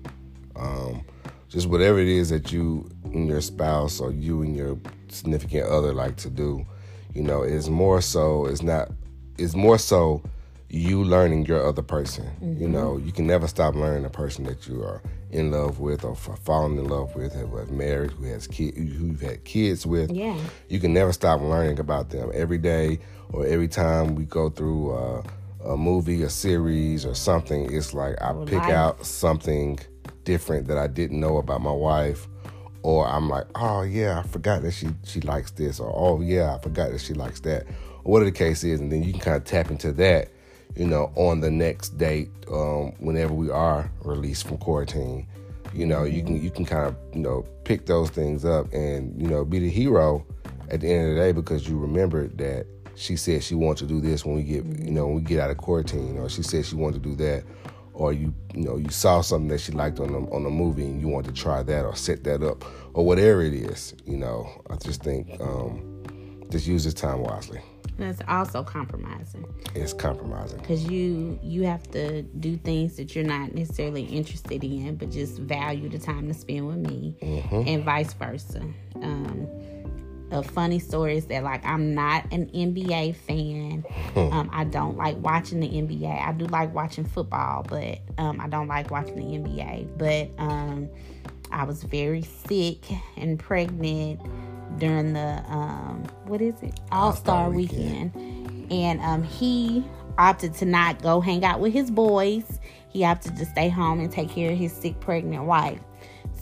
um 0.57 1.03
just 1.49 1.69
whatever 1.69 1.99
it 1.99 2.09
is 2.09 2.31
that 2.31 2.53
you 2.53 2.89
and 3.05 3.29
your 3.29 3.41
spouse 3.41 4.01
or 4.01 4.13
you 4.13 4.43
and 4.43 4.57
your 4.57 4.79
significant 5.09 5.69
other 5.69 5.93
like 5.93 6.17
to 6.17 6.31
do, 6.31 6.67
you 7.15 7.23
know, 7.23 7.43
it's 7.43 7.69
more 7.69 8.01
so 8.01 8.47
it's 8.47 8.63
not 8.63 8.91
it's 9.39 9.55
more 9.55 9.79
so 9.79 10.23
you 10.69 11.05
learning 11.05 11.47
your 11.47 11.65
other 11.65 11.83
person. 11.83 12.29
You 12.59 12.69
know, 12.69 12.97
you 12.97 13.13
can 13.13 13.27
never 13.27 13.47
stop 13.47 13.75
learning 13.75 14.03
the 14.03 14.11
person 14.11 14.45
that 14.45 14.67
you 14.67 14.83
are 14.83 15.01
in 15.31 15.51
love 15.51 15.79
with 15.79 16.05
or 16.05 16.15
falling 16.17 16.79
in 16.79 16.89
love 16.89 17.15
with, 17.15 17.35
who 17.35 17.57
have 17.57 17.71
married, 17.71 18.11
who 18.13 18.25
has 18.25 18.47
kids, 18.47 18.77
who 18.77 18.83
you've 18.85 19.21
had 19.21 19.45
kids 19.45 19.87
with. 19.87 20.11
Yeah. 20.11 20.39
You 20.69 20.81
can 20.81 20.93
never 20.93 21.13
stop 21.13 21.41
learning 21.41 21.79
about 21.79 22.11
them 22.11 22.31
every 22.35 22.59
day 22.59 22.99
or 23.33 23.47
every 23.47 23.69
time 23.69 24.15
we 24.15 24.25
go 24.25 24.51
through 24.51 24.93
uh, 24.93 25.23
a 25.65 25.77
movie, 25.77 26.23
a 26.23 26.31
series, 26.31 27.07
or 27.07 27.15
something. 27.15 27.73
It's 27.73 27.95
like 27.95 28.21
I 28.21 28.33
pick 28.45 28.55
life. 28.55 28.73
out 28.73 29.07
something 29.07 29.79
different 30.25 30.69
that 30.69 30.79
I 30.79 30.87
didn't 30.87 31.21
know 31.21 31.39
about 31.39 31.61
my 31.61 31.73
wife. 31.73 32.29
Or 32.83 33.09
I'm 33.09 33.29
like, 33.29 33.47
oh 33.57 33.83
yeah, 33.83 34.21
I 34.21 34.23
forgot 34.29 34.63
that 34.63 34.71
she 34.73 34.89
she 35.05 35.21
likes 35.23 35.51
this, 35.51 35.81
or 35.81 35.93
oh 35.93 36.21
yeah, 36.21 36.55
I 36.55 36.59
forgot 36.61 36.93
that 36.93 37.01
she 37.01 37.15
likes 37.15 37.41
that, 37.41 37.67
or 38.05 38.13
whatever 38.13 38.31
the 38.31 38.37
case 38.37 38.63
is, 38.63 38.79
and 38.79 38.93
then 38.93 39.03
you 39.03 39.13
can 39.13 39.21
kind 39.21 39.37
of 39.37 39.45
tap 39.45 39.73
into 39.73 39.91
that, 39.95 40.29
you 40.77 40.87
know, 40.87 41.11
on 41.17 41.41
the 41.41 41.51
next 41.51 41.99
date, 41.99 42.29
um, 42.49 42.93
whenever 43.01 43.35
we 43.35 43.51
are 43.51 43.91
released 44.05 44.47
from 44.47 44.59
quarantine. 44.59 45.27
You 45.75 45.85
know, 45.85 46.05
you 46.05 46.23
can 46.23 46.41
you 46.41 46.51
can 46.51 46.65
kind 46.65 46.87
of 46.87 46.97
you 47.13 47.23
know 47.23 47.45
pick 47.65 47.87
those 47.87 48.11
things 48.11 48.45
up 48.45 48.73
and 48.73 49.21
you 49.21 49.27
know 49.27 49.45
be 49.45 49.59
the 49.59 49.69
hero 49.69 50.25
at 50.71 50.81
the 50.81 50.89
end 50.89 51.09
of 51.09 51.15
the 51.17 51.21
day 51.21 51.33
because 51.33 51.69
you 51.69 51.79
remembered 51.79 52.39
that 52.39 52.67
she 52.95 53.17
said 53.17 53.43
she 53.43 53.55
wanted 53.55 53.87
to 53.89 53.95
do 53.95 54.01
this 54.01 54.25
when 54.25 54.37
we 54.37 54.43
get 54.43 54.65
you 54.65 54.91
know 54.91 55.07
when 55.07 55.17
we 55.17 55.23
get 55.23 55.39
out 55.41 55.51
of 55.51 55.57
quarantine, 55.59 56.19
or 56.19 56.29
she 56.29 56.43
said 56.43 56.65
she 56.65 56.77
wanted 56.77 57.03
to 57.03 57.09
do 57.09 57.17
that, 57.17 57.45
or 57.97 58.13
you 58.13 58.33
you 58.55 58.63
know 58.63 58.77
you 58.77 58.91
saw 58.91 59.21
something 59.23 59.49
that 59.49 59.61
she 59.61 59.73
liked 59.73 59.99
on 60.01 60.13
the 60.13 60.19
on 60.31 60.45
the 60.45 60.51
movie 60.51 60.85
and 60.85 61.01
you 61.01 61.09
want 61.09 61.27
to 61.27 61.33
try 61.33 61.63
that 61.63 61.85
or 61.85 61.97
set 61.97 62.23
that 62.25 62.43
up 62.43 62.65
or 62.95 63.05
whatever 63.05 63.43
it 63.43 63.55
is. 63.55 63.95
You 64.05 64.17
know, 64.19 64.49
I 64.71 64.77
just 64.77 65.03
think 65.03 65.41
um, 65.41 66.03
just 66.51 66.67
use 66.67 66.85
this 66.85 66.95
time 66.95 67.21
wisely. 67.23 67.61
That's 67.99 68.21
also 68.29 68.63
compromising 68.63 69.47
It's 69.75 69.95
compromising. 69.95 70.59
because 70.61 70.85
you 70.85 71.39
you 71.43 71.63
have 71.63 71.91
to 71.93 72.23
do 72.23 72.59
things 72.59 72.97
that 72.97 73.15
you're 73.15 73.25
not 73.25 73.55
necessarily 73.55 74.03
interested 74.05 74.63
in, 74.63 74.97
but 74.97 75.11
just 75.11 75.39
value 75.39 75.89
the 75.89 75.99
time 75.99 76.29
to 76.29 76.35
spend 76.35 76.67
with 76.67 76.77
me, 76.77 77.17
and 77.67 77.83
vice 77.85 78.13
versa. 78.13 78.63
Um, 78.97 79.49
a 80.31 80.43
funny 80.43 80.79
story 80.79 81.17
is 81.17 81.27
that 81.27 81.43
like 81.43 81.65
I'm 81.65 81.95
not 81.95 82.31
an 82.33 82.47
NBA 82.51 83.17
fan. 83.17 83.66
Um, 84.15 84.49
I 84.53 84.65
don't 84.65 84.97
like 84.97 85.17
watching 85.19 85.61
the 85.61 85.69
NBA. 85.69 86.27
I 86.27 86.33
do 86.33 86.47
like 86.47 86.75
watching 86.75 87.05
football, 87.05 87.65
but 87.69 87.99
um, 88.19 88.41
I 88.41 88.49
don't 88.49 88.69
like 88.69 88.91
watching 88.91 89.17
the 89.17 89.39
NBA. 89.39 89.99
But 89.99 90.31
um, 90.43 90.89
I 91.51 91.65
was 91.65 91.83
very 91.83 92.23
sick 92.23 92.85
and 93.17 93.39
pregnant 93.39 94.21
during 94.79 95.13
the 95.13 95.43
um, 95.49 96.05
what 96.27 96.41
is 96.41 96.55
it 96.63 96.81
All 96.93 97.13
Star 97.13 97.45
All-Star 97.45 97.51
weekend. 97.51 98.13
and 98.71 99.01
um, 99.01 99.23
he 99.23 99.85
opted 100.19 100.55
to 100.55 100.65
not 100.65 101.03
go 101.03 101.21
hang 101.21 101.45
out 101.45 101.61
with 101.61 101.73
his 101.73 101.91
boys. 101.91 102.61
He 102.89 103.05
opted 103.05 103.37
to 103.37 103.45
stay 103.47 103.69
home 103.69 104.01
and 104.01 104.11
take 104.11 104.31
care 104.31 104.53
of 104.53 104.59
his 104.59 104.73
sick 104.73 104.99
pregnant 105.01 105.45
wife. 105.45 105.81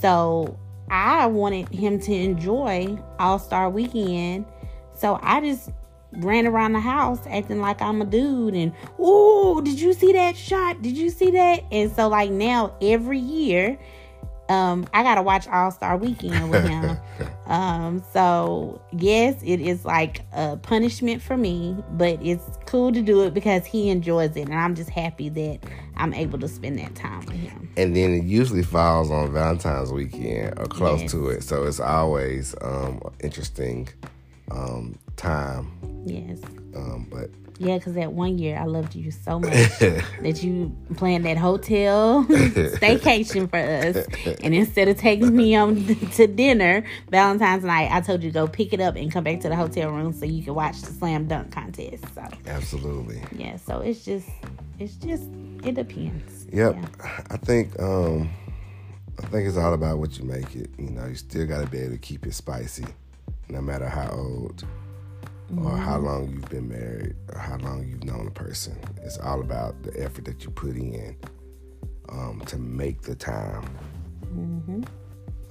So 0.01 0.59
I 0.91 1.27
wanted 1.27 1.69
him 1.69 1.99
to 2.01 2.13
enjoy 2.13 2.99
All 3.19 3.39
Star 3.39 3.71
Weekend. 3.71 4.47
So 4.95 5.19
I 5.23 5.41
just 5.41 5.71
ran 6.19 6.47
around 6.47 6.73
the 6.73 6.81
house 6.81 7.21
acting 7.29 7.61
like 7.61 7.81
I'm 7.83 8.01
a 8.03 8.05
dude 8.05 8.55
and 8.55 8.73
oh, 8.99 9.61
did 9.61 9.81
you 9.81 9.93
see 9.93 10.13
that 10.13 10.37
shot? 10.37 10.83
Did 10.83 10.97
you 10.97 11.11
see 11.11 11.31
that? 11.33 11.65
And 11.73 11.91
so 11.93 12.09
like 12.09 12.31
now 12.31 12.75
every 12.81 13.19
year, 13.19 13.79
um, 14.51 14.87
I 14.93 15.03
gotta 15.03 15.23
watch 15.23 15.49
All 15.49 15.71
Star 15.71 15.97
Weekend 15.97 16.51
with 16.51 16.65
him. 16.69 16.99
um, 17.47 18.03
so 18.13 18.81
yes, 18.93 19.37
it 19.43 19.61
is 19.61 19.85
like 19.87 20.21
a 20.33 20.59
punishment 20.59 21.23
for 21.23 21.37
me, 21.37 21.77
but 21.93 22.19
it's 22.23 22.45
cool 22.67 22.93
to 22.93 23.01
do 23.01 23.23
it 23.25 23.33
because 23.33 23.65
he 23.65 23.89
enjoys 23.89 24.37
it, 24.37 24.43
and 24.43 24.55
I'm 24.55 24.75
just 24.75 24.91
happy 24.91 25.31
that 25.31 25.61
I'm 25.97 26.13
able 26.13 26.39
to 26.41 26.49
spend 26.49 26.79
that 26.79 26.95
time 26.95 27.21
with 27.21 27.37
him. 27.37 27.71
and 27.79 27.97
then 27.97 28.13
it 28.13 28.25
usually 28.25 28.63
falls 28.63 29.11
on 29.11 29.33
Valentine's 29.33 29.91
weekend 29.93 30.59
or 30.59 30.67
close 30.67 31.01
Yes. 31.03 31.11
to 31.13 31.29
it. 31.31 31.43
So 31.43 31.65
it's 31.65 31.81
always 31.81 32.55
um, 32.61 33.01
interesting 33.21 33.89
um, 34.51 34.99
time. 35.17 36.05
Yes. 36.07 36.41
Um, 36.75 37.07
but 37.11 37.31
Yeah, 37.59 37.79
because 37.79 37.95
that 37.95 38.13
one 38.13 38.39
year 38.39 38.59
I 38.59 38.65
loved 38.65 38.95
you 38.95 39.11
so 39.11 39.39
much 39.39 39.51
that 39.79 40.43
you 40.43 40.77
planned 40.97 41.25
that 41.25 41.37
hotel 41.39 42.25
staycation 42.29 43.49
for 43.49 43.59
us. 43.59 44.07
And 44.43 44.55
instead 44.55 44.89
of 44.89 44.99
taking 44.99 45.35
me 45.35 45.55
on 45.55 45.85
to 46.13 46.27
dinner 46.27 46.85
Valentine's 47.11 47.65
night, 47.65 47.91
I 47.93 48.01
told 48.01 48.23
you 48.23 48.31
to 48.31 48.35
go 48.35 48.49
pick 48.49 48.73
it 48.73 48.81
up 48.81 48.97
and 48.97 49.11
come 49.11 49.25
back 49.25 49.41
to 49.41 49.49
the 49.49 49.57
hotel 49.57 49.91
room 49.91 50.13
so 50.13 50.25
you 50.25 50.43
could 50.43 50.55
watch 50.55 50.81
the 50.83 50.93
slam 50.93 51.27
dunk 51.27 51.53
contest. 51.53 52.05
So, 52.15 52.27
absolutely. 52.47 53.23
yeah, 53.33 53.57
so 53.57 53.81
it's 53.81 54.05
just, 54.05 54.29
it's 54.79 54.97
just, 54.97 55.25
it 55.63 55.75
depends. 55.75 56.47
Yep. 56.53 56.75
Yeah. 56.75 57.21
I 57.31 57.37
think 57.37 57.81
um, 57.81 58.31
I 59.19 59.27
think 59.27 59.49
it's 59.49 59.57
all 59.57 59.75
about 59.75 59.99
what 59.99 60.19
you 60.19 60.25
make 60.25 60.55
it. 60.57 60.71
You 60.79 60.91
know, 60.91 61.07
you 61.07 61.15
still 61.15 61.47
got 61.47 61.65
to 61.65 61.71
be 61.71 61.79
able 61.79 61.93
to 61.93 61.99
keep 61.99 62.27
it 62.27 62.35
spicy, 62.35 62.85
no 63.49 63.61
matter 63.61 63.89
how 63.89 64.11
old 64.11 64.65
mm-hmm. 65.53 65.67
or 65.67 65.77
how 65.77 65.99
long 65.99 66.31
you've 66.33 66.49
been 66.51 66.69
married 66.69 67.17
or 67.33 67.39
how 67.39 67.57
long 67.59 67.87
you've 67.87 68.05
known 68.05 68.27
a 68.27 68.31
person. 68.31 68.79
It's 69.03 69.19
all 69.19 69.41
about 69.41 69.83
the 69.83 70.03
effort 70.03 70.25
that 70.27 70.45
you 70.45 70.51
put 70.51 70.77
in 70.77 71.17
um, 72.09 72.43
to 72.47 72.59
make 72.59 73.03
the 73.03 73.15
time. 73.15 73.65
Mm-hmm. 74.27 74.83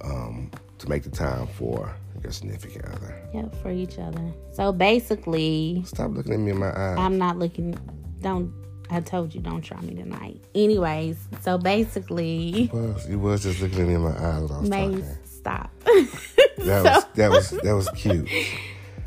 Um, 0.02 0.50
to 0.78 0.88
make 0.88 1.02
the 1.02 1.10
time 1.10 1.46
for 1.46 1.94
your 2.22 2.32
significant 2.32 2.84
other. 2.86 3.22
Yeah, 3.32 3.48
for 3.62 3.70
each 3.70 3.98
other. 3.98 4.32
So 4.52 4.72
basically, 4.72 5.82
stop 5.86 6.10
looking 6.10 6.34
at 6.34 6.40
me 6.40 6.50
in 6.50 6.58
my 6.58 6.68
eyes. 6.68 6.98
I'm 6.98 7.16
not 7.16 7.38
looking. 7.38 7.74
Don't. 8.20 8.52
I 8.90 9.00
told 9.00 9.34
you 9.34 9.40
don't 9.40 9.62
try 9.62 9.80
me 9.80 9.94
tonight. 9.94 10.44
Anyways, 10.54 11.16
so 11.40 11.56
basically, 11.56 12.70
you 12.72 12.78
was, 12.78 13.08
you 13.08 13.18
was 13.18 13.42
just 13.44 13.60
looking 13.60 13.80
at 13.80 13.88
me 13.88 13.94
in 13.94 14.02
my 14.02 14.10
eyes 14.10 14.42
when 14.50 14.72
I 14.72 14.86
was 14.88 15.00
talking. 15.00 15.18
Stop. 15.24 15.70
that 15.84 16.08
so, 16.58 16.82
was 16.82 17.04
that 17.14 17.30
was 17.30 17.50
that 17.50 17.74
was 17.74 17.88
cute. 17.96 18.28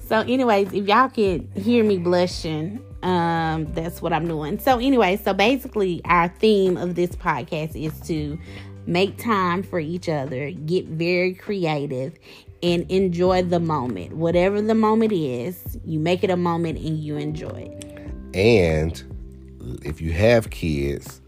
So, 0.08 0.20
anyways, 0.22 0.72
if 0.72 0.88
y'all 0.88 1.10
could 1.10 1.50
hear 1.54 1.84
me 1.84 1.98
blushing, 1.98 2.82
um, 3.04 3.66
that's 3.74 4.02
what 4.02 4.14
I'm 4.14 4.26
doing. 4.26 4.58
So, 4.58 4.80
anyway, 4.80 5.18
so 5.18 5.34
basically, 5.34 6.00
our 6.06 6.30
theme 6.30 6.78
of 6.78 6.96
this 6.96 7.10
podcast 7.10 7.76
is 7.76 8.00
to 8.08 8.40
make 8.86 9.18
time 9.18 9.64
for 9.64 9.82
each 9.82 10.08
other, 10.08 10.52
get 10.52 10.86
very 10.86 11.34
creative, 11.34 12.18
and 12.64 12.90
enjoy 12.90 13.44
the 13.44 13.60
moment. 13.60 14.14
Whatever 14.14 14.62
the 14.62 14.76
moment 14.76 15.12
is, 15.12 15.78
you 15.84 16.00
make 16.00 16.24
it 16.24 16.30
a 16.30 16.38
moment 16.38 16.80
and 16.80 16.98
you 16.98 17.18
enjoy 17.18 17.70
it. 17.70 17.86
And 18.34 19.82
if 19.84 20.00
you 20.00 20.14
have 20.14 20.50
kids, 20.52 21.22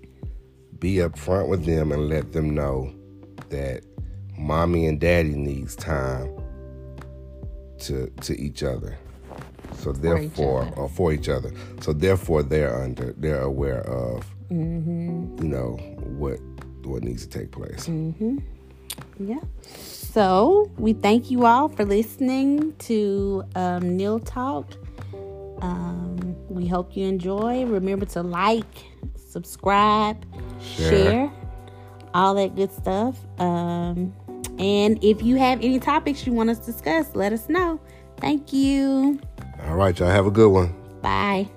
be 0.79 0.95
upfront 0.95 1.49
with 1.49 1.65
them 1.65 1.91
and 1.91 2.07
let 2.07 2.31
them 2.31 2.55
know 2.55 2.93
that 3.49 3.83
mommy 4.37 4.85
and 4.85 5.01
daddy 5.01 5.35
needs 5.35 5.75
time 5.75 6.38
to 7.81 8.09
to 8.21 8.39
each 8.39 8.63
other. 8.63 8.97
So 9.77 9.91
therefore, 9.91 10.65
for 10.65 10.79
or 10.79 10.89
for 10.89 11.13
each 11.13 11.29
other. 11.29 11.51
So 11.81 11.93
therefore, 11.93 12.43
they're 12.43 12.75
under 12.83 13.13
they're 13.13 13.41
aware 13.41 13.81
of 13.81 14.25
mm-hmm. 14.49 15.41
you 15.41 15.47
know 15.47 15.77
what 16.17 16.39
what 16.83 17.03
needs 17.03 17.25
to 17.25 17.29
take 17.29 17.51
place. 17.51 17.87
Mm-hmm. 17.87 18.39
Yeah. 19.19 19.39
So 19.63 20.71
we 20.77 20.93
thank 20.93 21.29
you 21.29 21.45
all 21.45 21.69
for 21.69 21.85
listening 21.85 22.73
to 22.79 23.43
um, 23.55 23.95
Neil 23.95 24.19
Talk. 24.19 24.73
Um, 25.61 26.35
we 26.49 26.67
hope 26.67 26.95
you 26.95 27.05
enjoy. 27.05 27.65
Remember 27.65 28.05
to 28.07 28.23
like, 28.23 28.65
subscribe, 29.15 30.25
share, 30.59 30.91
share 30.91 31.31
all 32.13 32.33
that 32.35 32.55
good 32.55 32.71
stuff. 32.71 33.17
Um, 33.39 34.13
and 34.59 35.03
if 35.03 35.23
you 35.23 35.37
have 35.37 35.63
any 35.63 35.79
topics 35.79 36.27
you 36.27 36.33
want 36.33 36.49
us 36.49 36.59
to 36.59 36.65
discuss, 36.67 37.15
let 37.15 37.33
us 37.33 37.49
know. 37.49 37.79
Thank 38.17 38.53
you. 38.53 39.19
All 39.65 39.75
right, 39.75 39.97
y'all 39.97 40.09
have 40.09 40.25
a 40.25 40.31
good 40.31 40.49
one. 40.49 40.75
Bye. 41.01 41.49